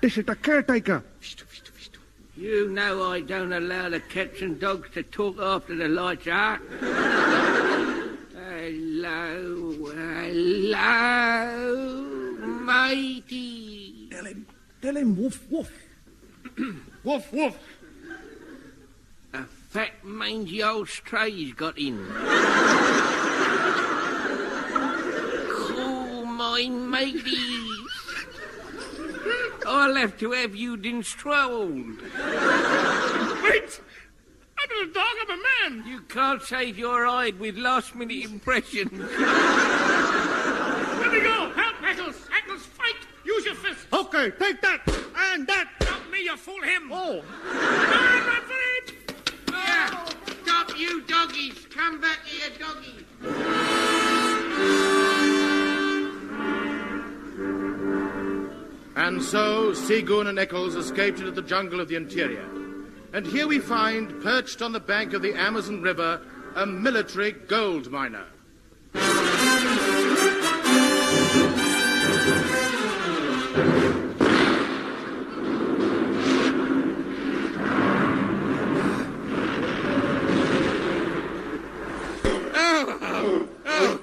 This 0.00 0.16
is 0.16 0.24
the 0.24 0.34
caretaker. 0.36 1.04
You 2.36 2.70
know 2.70 3.10
I 3.12 3.20
don't 3.20 3.52
allow 3.52 3.90
the 3.90 4.00
cats 4.00 4.40
and 4.40 4.58
dogs 4.58 4.88
to 4.94 5.02
talk 5.02 5.38
after 5.38 5.76
the 5.76 5.88
lights 5.88 6.26
out. 6.26 6.60
hello, 8.32 9.74
hello, 9.94 11.56
matey. 12.64 14.08
Tell 14.10 14.24
him, 14.24 14.46
tell 14.80 14.96
him, 14.96 15.16
woof, 15.16 15.44
woof. 15.50 15.70
Woof, 17.04 17.32
woof. 17.32 17.56
A 19.32 19.44
fat, 19.44 19.92
mangy 20.02 20.62
old 20.62 20.88
stray's 20.88 21.54
got 21.54 21.78
in. 21.78 22.06
Call 25.50 26.26
my 26.26 26.68
mateys. 26.68 27.69
I'll 29.70 29.94
have 29.94 30.18
to 30.18 30.32
have 30.32 30.56
you 30.56 30.74
installed. 30.74 32.02
Wait! 32.02 33.80
I'm 34.58 34.68
not 34.68 34.82
a 34.82 34.92
dog, 34.92 35.14
I'm 35.22 35.30
a 35.30 35.42
man! 35.70 35.86
You 35.86 36.00
can't 36.00 36.42
save 36.42 36.76
your 36.76 37.06
hide 37.06 37.38
with 37.38 37.56
last-minute 37.56 38.24
impressions. 38.24 38.90
Let 38.90 39.12
me 41.12 41.20
go! 41.20 41.52
Help, 41.54 41.82
Eccles! 41.84 42.28
Eccles, 42.36 42.66
fight! 42.66 42.96
Use 43.24 43.46
your 43.46 43.54
fist! 43.54 43.86
Okay, 43.92 44.32
take 44.32 44.60
that 44.60 44.80
and 45.32 45.46
that. 45.46 45.68
Not 45.82 46.10
me, 46.10 46.24
you 46.24 46.36
fool 46.36 46.62
him! 46.62 46.90
Oh, 46.92 47.22
Run, 47.44 48.26
run 48.26 48.42
for 48.42 48.58
it! 48.76 48.92
Yeah. 49.52 50.04
Stop, 50.42 50.76
you 50.76 51.02
doggies! 51.02 51.66
Come 51.70 52.00
back 52.00 52.18
here, 52.24 52.50
doggies! 52.58 53.89
And 59.00 59.22
so 59.22 59.72
Seagoon 59.72 60.26
and 60.26 60.38
Eccles 60.38 60.76
escaped 60.76 61.20
into 61.20 61.30
the 61.30 61.40
jungle 61.40 61.80
of 61.80 61.88
the 61.88 61.96
interior. 61.96 62.44
And 63.14 63.26
here 63.26 63.46
we 63.46 63.58
find, 63.58 64.22
perched 64.22 64.60
on 64.60 64.72
the 64.72 64.78
bank 64.78 65.14
of 65.14 65.22
the 65.22 65.32
Amazon 65.32 65.80
River, 65.80 66.20
a 66.54 66.66
military 66.66 67.32
gold 67.32 67.90
miner. 67.90 68.26
Oh, 82.54 82.98
oh, 83.00 83.48
oh, 83.64 84.00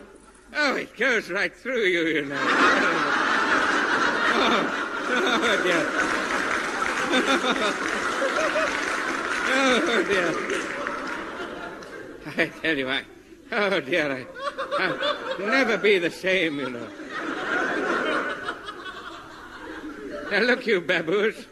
oh 0.55 0.75
it 0.75 0.97
goes 0.97 1.29
right 1.29 1.55
through 1.55 1.83
you, 1.83 2.07
you 2.07 2.25
know. 2.25 2.35
Oh, 4.39 4.73
oh 4.79 4.86
oh 5.23 5.61
dear. 5.63 5.83
Oh, 9.49 10.03
dear. 10.07 10.33
I 12.35 12.47
tell 12.61 12.77
you, 12.77 12.89
I, 12.89 13.03
oh, 13.51 13.79
dear, 13.79 14.11
I, 14.11 14.25
I'll 14.83 15.39
never 15.39 15.77
be 15.77 15.97
the 15.99 16.11
same, 16.11 16.59
you 16.59 16.69
know. 16.69 16.87
Now, 20.31 20.39
look, 20.39 20.67
you 20.67 20.81
baboos. 20.81 21.47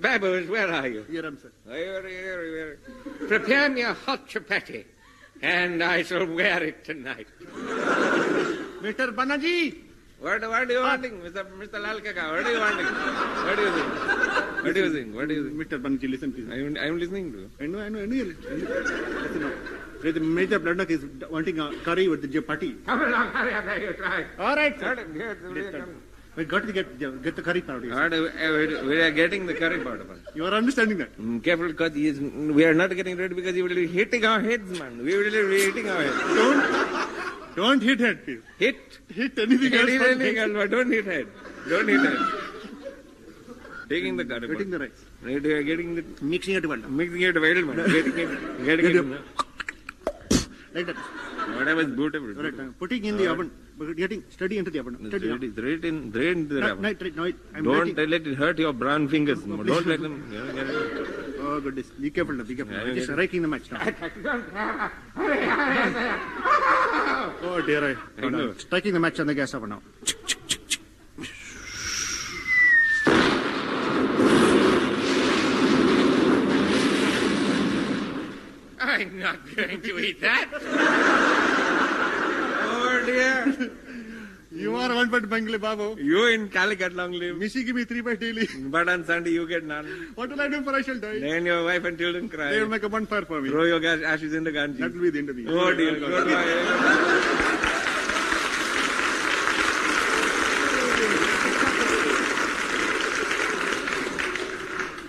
Baboos, 0.00 0.48
where 0.48 0.70
are 0.70 0.86
you? 0.86 1.04
here 1.04 1.24
I'm 1.24 1.38
sir. 1.38 1.50
Here, 1.66 2.06
here, 2.06 2.44
here. 2.44 2.78
Prepare 3.26 3.70
me 3.70 3.80
a 3.82 3.94
hot 3.94 4.28
chapati, 4.28 4.84
and 5.40 5.82
I 5.82 6.02
shall 6.02 6.26
wear 6.26 6.62
it 6.62 6.84
tonight. 6.84 7.28
Mr. 8.82 9.14
Banerjee. 9.14 9.83
What, 10.24 10.40
what 10.50 10.68
do 10.68 10.74
you 10.74 10.80
wanting, 10.80 11.14
Mr. 11.24 11.42
Mr. 11.62 11.78
Lal 11.84 12.00
Kaka? 12.00 12.22
What 12.32 12.44
do 12.46 12.50
you 12.50 12.60
wanting? 12.60 12.86
What 13.46 13.56
do 13.56 13.62
you 13.66 13.72
think? 13.76 13.90
What 14.64 14.74
do 14.74 14.80
you 14.84 14.92
think? 14.94 15.14
What 15.16 15.28
do 15.28 15.34
you 15.34 15.42
think? 15.48 15.56
Mr. 15.62 15.82
Banerjee, 15.82 16.10
listen 16.10 16.32
please. 16.32 16.48
I 16.50 16.60
am, 16.64 16.76
I 16.84 16.86
am 16.86 16.98
listening 16.98 17.30
to 17.32 17.38
you. 17.40 17.50
I 17.60 17.66
know, 17.66 17.80
I 17.80 17.88
know, 17.90 18.02
I 18.02 18.06
know. 18.06 18.24
Listen 18.24 19.40
now. 19.42 19.52
The 20.12 20.20
Major 20.20 20.58
Bloodnok 20.60 20.90
is 20.90 21.04
wanting 21.30 21.60
a 21.60 21.74
curry 21.84 22.08
with 22.08 22.22
the 22.22 22.28
chapati. 22.28 22.84
Come 22.86 23.02
along, 23.02 23.28
hurry 23.32 23.54
up, 23.54 23.80
you 23.82 23.92
try. 23.94 24.24
All 24.38 24.56
right, 24.56 24.78
sir. 24.80 25.86
We 26.36 26.44
got 26.46 26.66
to 26.66 26.72
get 26.72 26.98
get 27.22 27.36
the 27.36 27.42
curry 27.42 27.60
powder. 27.62 27.90
What 27.94 28.10
do- 28.10 28.26
uh, 28.28 28.84
we 28.86 29.00
are 29.00 29.10
getting 29.12 29.46
the 29.46 29.54
curry 29.54 29.78
powder. 29.84 30.04
You 30.34 30.46
are 30.46 30.54
understanding 30.54 30.98
that? 30.98 31.16
Mm, 31.18 31.44
Careful, 31.44 31.68
because 31.68 31.92
we 31.92 32.64
are 32.64 32.74
not 32.74 32.96
getting 32.96 33.16
ready 33.16 33.34
because 33.34 33.54
he 33.54 33.62
will 33.62 33.74
be 33.82 33.86
hitting 33.86 34.24
our 34.24 34.40
heads, 34.40 34.78
man. 34.80 34.98
We 35.04 35.16
will 35.16 35.30
be 35.30 35.60
hitting 35.66 35.88
our 35.88 36.02
heads. 36.02 36.18
Don't 36.40 36.83
don't 37.56 37.82
hit 37.82 38.00
head, 38.00 38.24
please. 38.24 38.40
Hit. 38.58 38.76
Hit 39.08 39.38
anything 39.38 39.72
Hit 39.72 39.80
else. 39.80 39.98
but 39.98 40.10
anything 40.10 40.38
else, 40.38 40.52
but 40.54 40.70
don't 40.70 40.90
hit 40.90 41.04
head. 41.06 41.26
Don't 41.68 41.88
hit 41.88 42.00
head. 42.00 42.18
Taking 43.88 44.16
the 44.16 44.24
curry 44.24 44.48
Getting 44.48 44.70
the 44.70 44.78
rice. 44.78 44.90
Right, 45.22 45.42
getting 45.42 45.94
the, 45.94 46.04
Mixing 46.22 46.54
it 46.54 46.66
well. 46.66 46.78
mixing 46.78 47.20
it 47.22 47.34
well, 47.40 47.54
man. 47.66 47.76
Getting 47.76 48.18
it, 48.18 48.64
getting 48.64 49.12
it. 49.12 49.20
Like 50.74 50.86
that. 50.86 50.96
Whatever 50.96 51.80
is 51.82 51.88
beautiful. 51.88 52.36
All 52.38 52.44
right. 52.44 52.60
uh, 52.60 52.72
Putting 52.78 53.04
in 53.04 53.16
the 53.18 53.26
oven. 53.30 53.50
But 53.76 53.96
Getting 53.96 54.22
steady 54.30 54.58
into 54.58 54.70
the 54.70 54.78
oven. 54.78 54.96
Steady. 55.08 55.26
Throw 55.28 55.36
it, 55.36 55.54
throw 55.56 55.68
it 55.68 55.84
in, 55.84 56.12
throw 56.12 56.22
into 56.22 56.54
the 56.54 56.60
No, 56.60 56.72
oven. 56.72 56.82
no, 56.82 56.92
no, 56.92 57.10
no, 57.10 57.32
I'm 57.54 57.64
Don't 57.64 57.86
waiting. 57.96 58.10
let 58.10 58.26
it 58.26 58.34
hurt 58.36 58.58
your 58.58 58.72
brown 58.72 59.08
fingers. 59.08 59.40
Don't 59.42 59.86
let 59.86 60.00
them. 60.00 60.30
You 60.32 60.38
know, 60.44 60.52
get 60.52 60.66
it. 60.68 61.36
Oh 61.40 61.60
goodness. 61.60 61.86
Be 61.90 62.10
careful 62.10 62.34
now. 62.34 62.44
Be 62.44 62.54
careful. 62.54 62.74
Yeah, 62.74 62.82
I'm 62.82 62.94
just 62.94 63.08
yeah. 63.08 63.14
raking 63.16 63.42
the 63.42 63.48
match 63.48 63.70
now. 63.70 63.80
Oh 67.46 67.60
dear. 67.66 67.96
I, 68.18 68.26
I 68.26 68.28
know. 68.30 68.52
Striking 68.54 68.92
the 68.94 69.00
match 69.00 69.20
on 69.20 69.26
the 69.26 69.34
gas 69.34 69.54
oven 69.54 69.70
now. 69.70 69.82
I'm 78.80 79.18
not 79.18 79.38
going 79.56 79.80
to 79.80 79.98
eat 79.98 80.20
that. 80.20 80.48
you 84.52 84.76
are 84.76 84.94
one 84.94 85.10
but 85.10 85.28
bungalow, 85.28 85.58
Babu. 85.58 85.96
You 86.00 86.26
in 86.28 86.48
Calicut 86.48 86.94
long 86.94 87.12
live. 87.12 87.36
Missy 87.36 87.64
give 87.64 87.76
me 87.76 87.84
three 87.84 88.00
by 88.00 88.14
daily. 88.16 88.48
But 88.74 88.88
on 88.88 89.04
Sunday 89.04 89.30
you 89.30 89.46
get 89.46 89.64
none. 89.64 89.86
What 90.14 90.30
will 90.30 90.40
I 90.40 90.48
do 90.48 90.62
for 90.62 90.74
I 90.74 90.82
shall 90.82 90.98
die? 90.98 91.18
Then 91.20 91.44
your 91.46 91.64
wife 91.64 91.84
and 91.84 91.98
children 91.98 92.28
cry. 92.28 92.50
They 92.50 92.60
will 92.60 92.68
make 92.68 92.82
a 92.82 92.88
bonfire 92.88 93.24
for 93.24 93.40
me. 93.40 93.50
Throw 93.50 93.64
your 93.64 93.80
gas 93.80 94.02
ashes 94.02 94.34
in 94.34 94.44
the 94.44 94.52
Ganges. 94.52 94.80
That 94.80 94.94
will 94.94 95.02
be 95.02 95.10
the 95.10 95.18
end 95.18 95.30
of 95.30 95.36
me. 95.36 95.46
Oh 95.48 95.74
dear. 95.74 95.98
Goodbye. 96.00 97.24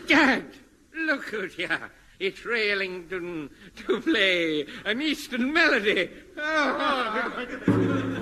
Dad, 0.07 0.45
look 0.95 1.33
at 1.33 1.51
here. 1.51 1.91
It's 2.19 2.45
Ray 2.45 2.71
Ellington 2.71 3.49
to 3.75 3.99
play 3.99 4.65
an 4.85 5.01
Eastern 5.01 5.51
melody. 5.51 6.09
Oh. 6.37 8.21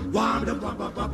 Blah, 0.11 0.39
wah 0.43 0.55
blah, 0.55 0.73
blah, 0.75 0.89
blah. 0.91 1.11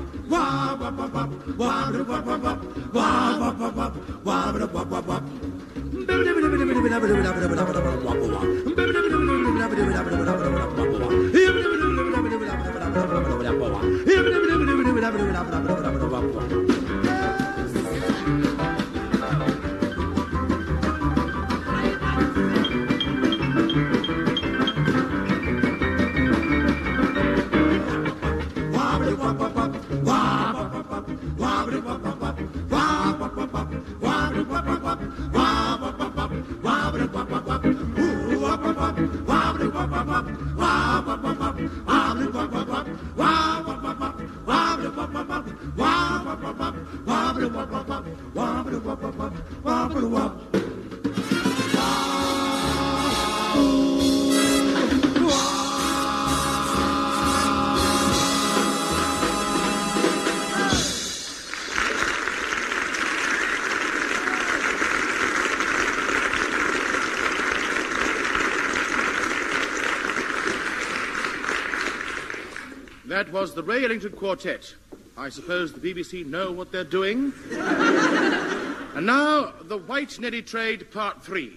That 73.18 73.32
was 73.32 73.56
the 73.56 73.64
Ray 73.64 73.84
Ellington 73.84 74.12
Quartet. 74.12 74.76
I 75.18 75.30
suppose 75.30 75.74
the 75.74 75.80
BBC 75.80 76.24
know 76.24 76.52
what 76.52 76.72
they're 76.72 76.84
doing. 76.84 77.34
and 77.52 79.08
now, 79.08 79.54
the 79.64 79.80
White 79.80 80.20
Neddy 80.20 80.44
Trade, 80.44 80.92
Part 80.92 81.24
3. 81.24 81.50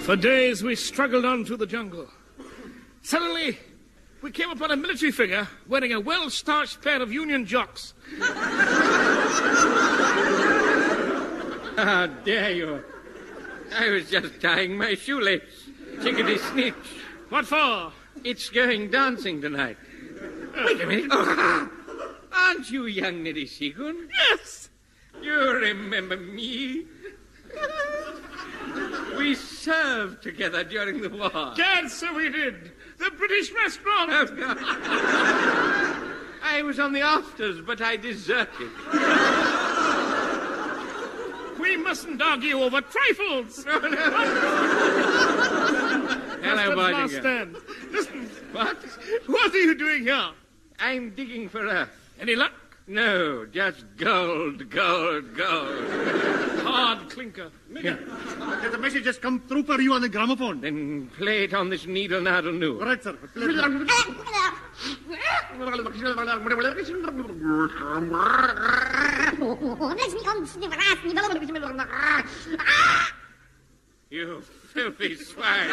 For 0.00 0.16
days 0.16 0.64
we 0.64 0.74
struggled 0.74 1.24
on 1.24 1.44
through 1.44 1.58
the 1.58 1.66
jungle. 1.66 2.08
Suddenly, 3.02 3.58
we 4.22 4.30
came 4.30 4.50
upon 4.50 4.70
a 4.70 4.76
military 4.76 5.12
figure 5.12 5.48
wearing 5.68 5.92
a 5.92 6.00
well 6.00 6.30
starched 6.30 6.82
pair 6.82 7.00
of 7.02 7.12
Union 7.12 7.46
jocks. 7.46 7.94
How 11.76 12.06
dare 12.24 12.50
you? 12.50 12.84
I 13.74 13.90
was 13.90 14.10
just 14.10 14.40
tying 14.40 14.76
my 14.76 14.94
shoelace. 14.94 15.42
Chickadee 16.02 16.38
snitch. 16.38 16.74
What 17.28 17.46
for? 17.46 17.92
It's 18.24 18.48
going 18.50 18.90
dancing 18.90 19.40
tonight. 19.40 19.76
Wait 20.56 20.80
a 20.80 20.86
minute. 20.86 21.08
Oh, 21.10 21.70
aren't 22.32 22.70
you 22.70 22.86
young 22.86 23.24
Seagoon? 23.24 24.08
Yes! 24.30 24.70
You 25.22 25.52
remember 25.52 26.16
me? 26.16 26.86
we 29.16 29.34
served 29.34 30.22
together 30.22 30.64
during 30.64 31.00
the 31.00 31.10
war. 31.10 31.54
So 31.88 32.14
we 32.14 32.28
did. 32.30 32.72
The 32.98 33.10
British 33.16 33.52
restaurant. 33.52 34.10
I 36.42 36.62
was 36.62 36.78
on 36.80 36.92
the 36.92 37.02
afters, 37.02 37.60
but 37.60 37.80
I 37.80 37.96
deserted. 37.96 38.70
We 41.60 41.76
mustn't 41.76 42.20
argue 42.22 42.60
over 42.60 42.80
trifles. 42.80 43.64
Hello, 46.42 46.76
Bardinger. 46.76 47.54
Listen, 47.90 48.30
What? 48.52 48.76
what 49.26 49.52
are 49.54 49.58
you 49.58 49.74
doing 49.76 50.04
here? 50.04 50.30
I'm 50.78 51.10
digging 51.10 51.48
for 51.48 51.66
earth. 51.66 51.90
Any 52.20 52.36
luck? 52.36 52.52
No, 52.86 53.44
just 53.46 53.84
gold, 53.96 54.70
gold, 54.70 55.34
gold. 55.36 55.84
Hard 56.68 57.10
clinker. 57.10 57.50
There's 57.70 58.74
a 58.74 58.78
message 58.78 59.04
just 59.04 59.22
come 59.22 59.40
through 59.48 59.64
for 59.64 59.80
you 59.80 59.92
on 59.94 60.02
the 60.02 60.08
gramophone. 60.08 60.60
Then 60.60 61.10
play 61.16 61.44
it 61.44 61.54
on 61.54 61.70
this 61.70 61.86
needle 61.86 62.20
noddle 62.20 62.52
new. 62.52 62.78
Right, 62.80 63.02
sir. 63.02 63.14
Play 63.14 63.46
it. 63.46 63.56
You 74.10 74.40
filthy 74.72 75.16
swine. 75.16 75.68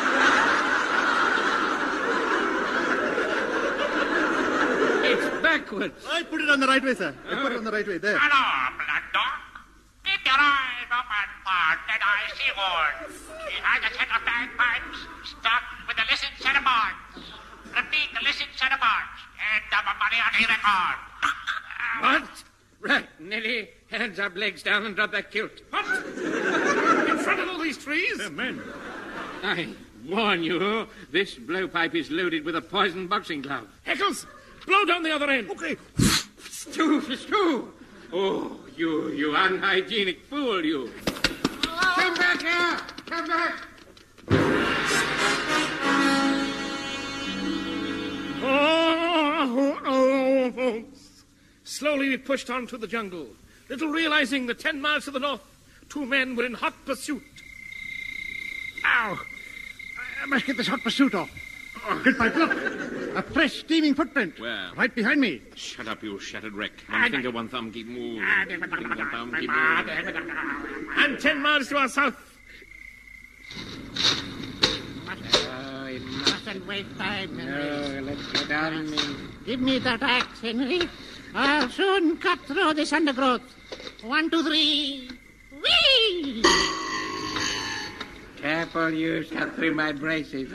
it's 5.06 5.42
backwards. 5.42 6.06
I 6.12 6.24
put 6.24 6.42
it 6.42 6.50
on 6.50 6.60
the 6.60 6.68
right 6.68 6.84
way, 6.84 6.96
sir. 6.96 7.16
I 7.30 7.36
put 7.36 7.54
it 7.54 7.58
on 7.58 7.64
the 7.64 7.72
right 7.72 7.88
way. 7.88 7.98
There. 7.98 8.18
Hello, 8.20 8.76
Black 8.76 9.14
Dog. 9.14 9.40
Keep 10.04 10.26
your 10.26 10.36
eyes 10.36 10.92
open 10.92 11.28
for 11.48 11.66
Deadeye 12.66 13.06
Seaboard. 13.06 13.12
He 13.50 13.56
has 13.62 13.92
a 13.92 13.94
set 13.94 14.08
of 14.16 14.26
bagpipes 14.26 14.98
stuffed 15.24 15.88
with 15.88 15.98
illicit 15.98 16.34
centerboards. 16.40 17.22
Repeat, 17.76 18.10
illicit 18.22 18.48
centerboards. 18.56 19.20
And 19.40 19.64
the 19.72 19.78
Moriarty 20.00 20.46
record. 20.50 20.98
What? 22.02 22.44
Right, 22.82 23.08
Nelly, 23.20 23.70
hands 23.90 24.20
up, 24.20 24.36
legs 24.36 24.62
down, 24.64 24.86
and 24.86 24.96
drop 24.96 25.12
that 25.12 25.32
kilt. 25.32 25.62
What? 25.70 25.86
In 25.86 27.18
front 27.18 27.40
of 27.40 27.50
all 27.50 27.60
these 27.60 27.78
trees? 27.78 28.30
Men. 28.30 28.62
I 29.44 29.70
warn 30.08 30.44
you, 30.44 30.88
this 31.12 31.36
blowpipe 31.36 31.96
is 31.96 32.12
loaded 32.12 32.46
with 32.46 32.56
a 32.56 32.62
poisoned 32.62 33.10
boxing 33.10 33.42
glove. 33.42 33.68
Eccles, 33.86 34.28
blow 34.66 34.86
down 34.86 35.04
the 35.04 35.12
other 35.12 35.30
end. 35.30 35.50
Okay. 35.52 35.78
Stew 36.50 37.02
for 37.02 37.16
stew. 37.16 37.74
Oh, 38.14 38.60
you, 38.76 39.10
you 39.10 39.36
unhygienic 39.36 40.26
fool, 40.26 40.64
you. 40.64 40.92
Come 42.06 42.14
back 42.14 42.40
here! 42.40 42.78
Come 43.08 43.28
back! 43.28 43.56
Oh, 48.44 49.80
oh, 49.84 50.52
folks. 50.52 51.24
Slowly 51.64 52.10
we 52.10 52.18
pushed 52.18 52.52
on 52.52 52.68
through 52.68 52.78
the 52.78 52.86
jungle, 52.86 53.30
little 53.70 53.88
realizing 53.88 54.46
that 54.46 54.60
ten 54.60 54.80
miles 54.80 55.06
to 55.06 55.12
the 55.12 55.20
north, 55.20 55.42
two 55.90 56.06
men 56.06 56.36
were 56.36 56.46
in 56.46 56.54
hot 56.54 56.76
pursuit. 56.86 57.24
Ow! 58.86 59.20
I 60.22 60.26
must 60.28 60.46
get 60.46 60.58
this 60.58 60.68
hot 60.68 60.84
pursuit 60.84 61.16
off. 61.16 61.32
Oh, 61.88 62.02
Grytpype, 62.06 62.36
look. 62.36 62.85
A 63.16 63.22
fresh, 63.22 63.60
steaming 63.60 63.96
footprint. 63.96 64.38
Where? 64.40 64.72
Right 64.76 64.94
behind 64.94 65.22
me. 65.22 65.42
Shut 65.56 65.88
up, 65.88 66.04
you 66.04 66.20
shattered 66.20 66.54
wreck. 66.54 66.72
One 66.90 67.10
finger, 67.12 67.32
one 67.32 67.48
thumb, 67.48 67.72
keep 67.72 67.88
moving. 67.88 68.22
Finger, 68.48 69.10
thumb, 69.10 69.34
keep 69.40 69.50
moving. 69.50 70.90
And 70.98 71.20
ten 71.20 71.42
miles 71.42 71.70
to 71.70 71.78
our 71.78 71.88
south. 71.88 72.16
Oh, 75.48 75.86
it 75.86 76.02
must. 76.02 76.46
Mustn't 76.46 76.68
waste 76.68 76.98
time, 76.98 77.38
No, 77.38 78.02
let's 78.04 78.32
get 78.48 78.52
on 78.52 78.92
me. 78.92 79.00
Give 79.46 79.60
me 79.62 79.80
that 79.80 80.04
axe, 80.04 80.42
Henry. 80.42 80.88
I'll 81.34 81.70
soon 81.70 82.18
cut 82.18 82.40
through 82.42 82.74
this 82.76 82.94
undergrowth. 82.94 83.42
One, 84.04 84.30
two, 84.30 84.44
three. 84.44 85.10
Whee! 85.52 86.44
Careful, 88.38 88.92
you 88.92 89.24
shot 89.24 89.56
through 89.56 89.74
my 89.74 89.92
braces. 89.92 90.52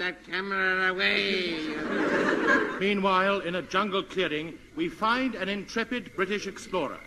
That 0.00 0.24
camera 0.24 0.90
away. 0.92 1.76
Meanwhile, 2.80 3.40
in 3.40 3.56
a 3.56 3.60
jungle 3.60 4.02
clearing, 4.02 4.54
we 4.74 4.88
find 4.88 5.34
an 5.34 5.50
intrepid 5.50 6.16
British 6.16 6.46
explorer. 6.46 6.96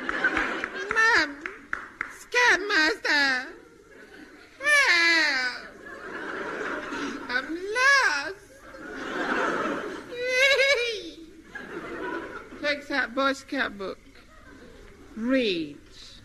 Mom! 0.00 1.36
Scoutmaster! 2.10 3.54
Help! 4.64 5.68
I'm 7.28 7.56
lost! 7.76 8.50
Takes 12.60 12.90
out 12.90 13.14
Boy 13.14 13.32
Scout 13.34 13.78
book. 13.78 14.00
Reads. 15.14 16.15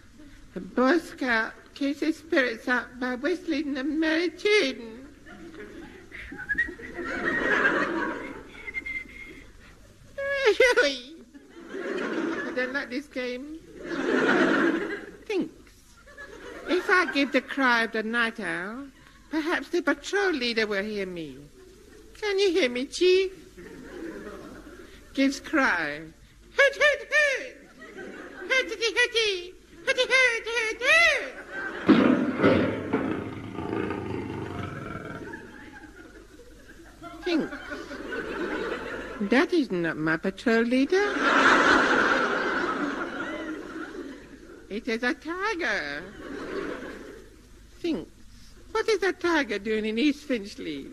A 0.53 0.59
Boy 0.59 0.97
Scout 0.97 1.53
keeps 1.73 2.01
his 2.01 2.17
spirits 2.17 2.67
up 2.67 2.99
by 2.99 3.15
whistling 3.15 3.73
the 3.73 3.85
merry 3.85 4.29
tune. 4.29 5.07
I 11.73 12.53
don't 12.53 12.73
like 12.73 12.89
this 12.89 13.07
game. 13.07 13.59
Thinks. 15.25 15.53
If 16.67 16.89
I 16.89 17.09
give 17.13 17.31
the 17.31 17.39
cry 17.39 17.83
of 17.83 17.93
the 17.93 18.03
night 18.03 18.41
owl, 18.41 18.87
perhaps 19.29 19.69
the 19.69 19.81
patrol 19.81 20.31
leader 20.31 20.67
will 20.67 20.83
hear 20.83 21.05
me. 21.05 21.37
Can 22.19 22.37
you 22.39 22.51
hear 22.51 22.69
me, 22.69 22.87
Chief? 22.87 23.31
Gives 25.13 25.39
cry. 25.39 26.01
Hoot, 26.57 26.75
hoot, 26.75 27.07
hoot! 27.09 27.55
Hooty, 28.49 28.75
hooty! 28.75 29.60
Thinks. 37.23 37.57
That 39.29 39.53
is 39.53 39.71
not 39.71 39.97
my 39.97 40.17
patrol 40.17 40.63
leader. 40.63 41.13
It 44.69 44.87
is 44.87 45.03
a 45.03 45.13
tiger. 45.13 46.03
Thinks. 47.79 48.11
What 48.71 48.87
is 48.89 49.03
a 49.03 49.11
tiger 49.11 49.59
doing 49.59 49.85
in 49.85 49.99
East 49.99 50.23
Finchley? 50.23 50.83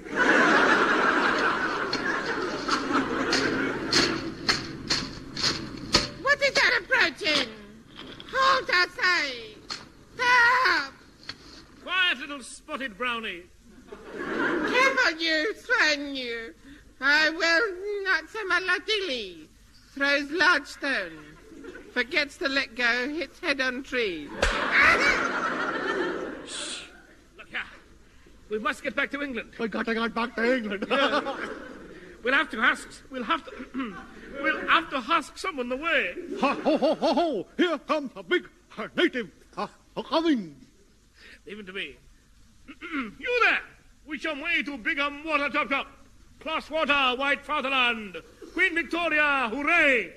what 6.22 6.42
is 6.42 6.52
that 6.54 6.80
approaching? 6.82 7.48
Halt, 8.32 8.70
I 8.72 8.86
say! 9.00 9.54
Stop! 10.16 10.92
Quiet, 11.82 12.17
little 12.28 12.44
spotted 12.44 12.98
brownie. 12.98 13.42
Careful, 14.12 15.18
you, 15.18 15.54
swine, 15.54 16.14
you. 16.14 16.54
I 17.00 17.30
will 17.30 18.04
not 18.04 18.28
so 18.28 18.44
my 18.46 18.78
dilly. 18.86 19.48
Throws 19.94 20.30
large 20.30 20.66
stone. 20.66 21.24
Forgets 21.94 22.36
to 22.38 22.48
let 22.48 22.74
go, 22.76 23.08
hits 23.08 23.40
head 23.40 23.62
on 23.62 23.82
tree. 23.82 24.28
Shh. 26.46 26.82
Look 27.38 27.48
here. 27.48 27.60
We 28.50 28.58
must 28.58 28.82
get 28.82 28.94
back 28.94 29.10
to 29.12 29.22
England. 29.22 29.52
We've 29.58 29.70
gotta 29.70 29.94
get 29.94 30.14
back 30.14 30.36
to 30.36 30.56
England. 30.56 30.84
We'll 32.24 32.34
have 32.34 32.50
to 32.50 32.58
ask. 32.58 32.88
We'll 33.10 33.24
have 33.24 33.44
to. 33.44 33.52
we'll 34.42 34.68
have 34.68 34.90
to 34.90 34.96
ask 34.96 35.38
someone 35.38 35.68
the 35.68 35.76
way. 35.76 36.14
ha, 36.40 36.54
ho, 36.62 36.76
ho, 36.76 36.94
ho, 36.94 37.14
ho. 37.14 37.46
Here 37.56 37.78
comes 37.78 38.10
a 38.16 38.22
big 38.22 38.46
native. 38.96 39.30
Uh, 39.56 39.68
coming. 40.02 40.54
Leave 41.46 41.60
it 41.60 41.66
to 41.66 41.72
me. 41.72 41.96
You 42.68 43.40
there! 43.44 43.60
Which 44.04 44.26
on 44.26 44.40
way 44.40 44.62
to 44.62 44.78
Bigham 44.78 45.24
Water 45.24 45.48
Top 45.50 45.68
Top. 45.68 45.86
Cross 46.40 46.70
Water, 46.70 47.16
White 47.16 47.44
Fatherland. 47.44 48.16
Queen 48.52 48.74
Victoria, 48.74 49.48
hooray! 49.52 50.12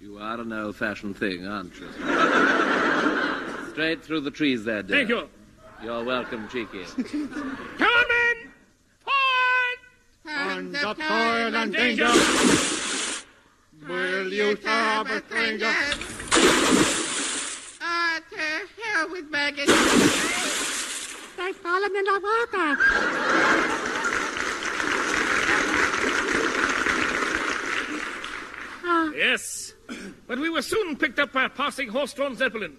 You 0.00 0.18
are 0.18 0.40
an 0.40 0.52
old-fashioned 0.52 1.16
thing, 1.16 1.46
aren't 1.46 1.72
you? 1.78 1.86
Straight 3.70 4.04
through 4.04 4.20
the 4.20 4.30
trees 4.30 4.64
there, 4.64 4.82
dear. 4.82 4.96
Thank 4.98 5.08
you. 5.08 5.28
You're 5.82 6.04
welcome, 6.04 6.48
Cheeky. 6.48 6.84
Coming! 6.96 8.50
Forward! 9.04 9.78
And 10.26 10.74
the 10.74 10.94
toil 10.94 11.54
and 11.54 11.72
danger. 11.72 12.10
Will 13.88 14.32
you 14.32 14.56
serve 14.56 15.10
a 15.10 15.22
stranger? 15.26 15.72
Ah, 17.80 18.20
to 18.30 18.36
hell 18.82 19.10
with 19.10 19.30
baggage. 19.30 20.63
They've 21.44 21.56
fallen 21.56 21.94
in 21.94 22.04
the 22.04 22.20
water. 22.22 22.76
Uh, 28.82 29.10
yes, 29.14 29.74
but 30.26 30.38
we 30.38 30.48
were 30.48 30.62
soon 30.62 30.96
picked 30.96 31.18
up 31.18 31.34
by 31.34 31.44
a 31.44 31.50
passing 31.50 31.88
horse-drawn 31.88 32.34
zeppelin. 32.34 32.78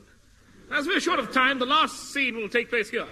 As 0.72 0.88
we're 0.88 1.00
short 1.00 1.20
of 1.20 1.32
time, 1.32 1.60
the 1.60 1.68
last 1.68 2.12
scene 2.12 2.38
will 2.38 2.50
take 2.50 2.70
place 2.70 2.90
here. 2.90 3.06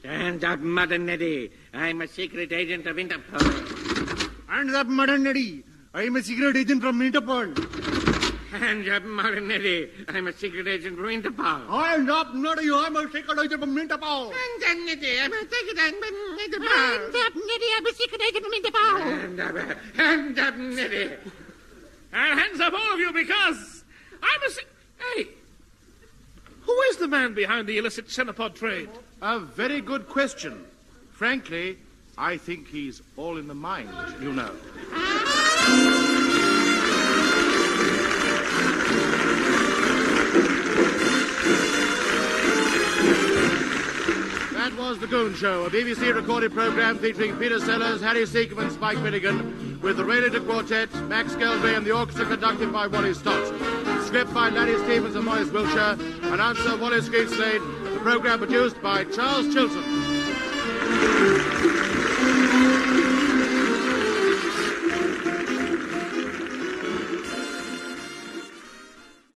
Stand 0.00 0.44
up, 0.44 0.60
Mother 0.60 0.98
Neddy. 0.98 1.50
I'm 1.72 2.02
a 2.02 2.08
secret 2.08 2.52
agent 2.52 2.86
of 2.86 2.96
Interpol. 2.96 4.30
Hands 4.48 4.74
up, 4.74 4.86
Madam 4.86 5.22
Neddy. 5.22 5.64
I'm 5.94 6.16
a 6.16 6.22
secret 6.22 6.56
agent 6.56 6.82
from 6.82 7.00
Interpol. 7.00 8.01
Hands 8.52 8.86
up, 8.90 9.02
Mother 9.04 9.88
I'm 10.08 10.26
a 10.26 10.32
secret 10.34 10.68
agent 10.68 10.96
from 10.98 11.06
Interpol. 11.06 11.66
Hands 11.68 12.10
up, 12.10 12.34
Neddy. 12.34 12.70
I'm 12.70 12.94
a 12.94 13.10
secret 13.10 13.38
agent 13.38 13.60
from 13.60 13.74
Interpol. 13.76 14.30
Hands 14.30 14.64
up, 14.68 14.76
Neddy. 14.84 15.20
I'm 15.22 15.32
a 15.32 15.40
secret 15.40 15.78
agent 15.78 16.04
from 16.04 16.14
Hands 16.68 17.14
Interpol. 17.14 17.26
up, 17.26 17.34
Neddy. 17.34 17.66
I'm 17.76 17.86
a 17.86 17.92
secret 17.94 18.22
agent 18.28 18.44
from 18.44 18.52
Interpol. 18.52 19.00
Hand 19.00 19.40
up, 19.40 19.96
hand 19.96 20.38
up, 20.38 20.56
Neddy. 20.56 21.02
And 22.12 22.38
uh, 22.38 22.42
hands 22.42 22.60
up, 22.60 22.74
all 22.74 22.92
of 22.92 23.00
you, 23.00 23.10
because 23.10 23.84
I'm 24.22 24.42
a. 24.46 24.50
Se- 24.50 24.62
hey, 25.16 25.28
who 26.60 26.80
is 26.90 26.98
the 26.98 27.08
man 27.08 27.32
behind 27.32 27.66
the 27.66 27.78
illicit 27.78 28.08
Cenopod 28.08 28.54
trade? 28.54 28.90
A 29.22 29.38
very 29.38 29.80
good 29.80 30.08
question. 30.10 30.62
Frankly, 31.12 31.78
I 32.18 32.36
think 32.36 32.68
he's 32.68 33.00
all 33.16 33.38
in 33.38 33.48
the 33.48 33.54
mind, 33.54 33.88
you 34.20 34.34
know. 34.34 34.50
Ah! 34.92 36.01
That 44.72 44.80
was 44.80 44.98
The 44.98 45.06
Goon 45.06 45.34
Show, 45.34 45.66
a 45.66 45.70
BBC 45.70 46.14
recorded 46.14 46.54
program 46.54 46.98
featuring 46.98 47.36
Peter 47.36 47.60
Sellers, 47.60 48.00
Harry 48.00 48.22
Secombe, 48.22 48.62
and 48.62 48.72
Spike 48.72 48.98
Milligan, 49.00 49.78
with 49.82 49.98
the 49.98 50.04
Ray 50.04 50.18
Ellington 50.18 50.46
Quartet, 50.46 50.94
Max 51.08 51.34
Geldray, 51.34 51.76
and 51.76 51.84
the 51.84 51.92
orchestra 51.92 52.24
conducted 52.24 52.72
by 52.72 52.86
Wally 52.86 53.12
Stott. 53.12 53.46
Script 54.06 54.32
by 54.32 54.48
Larry 54.48 54.78
Stephens 54.84 55.14
and 55.14 55.26
Maurice 55.26 55.50
Wiltshire. 55.50 55.98
Announcer 56.32 56.74
Wallace 56.78 57.10
Greenslade. 57.10 57.60
The 57.92 58.00
program 58.00 58.38
produced 58.38 58.80
by 58.80 59.04
Charles 59.04 59.52
Chilton. 59.52 61.51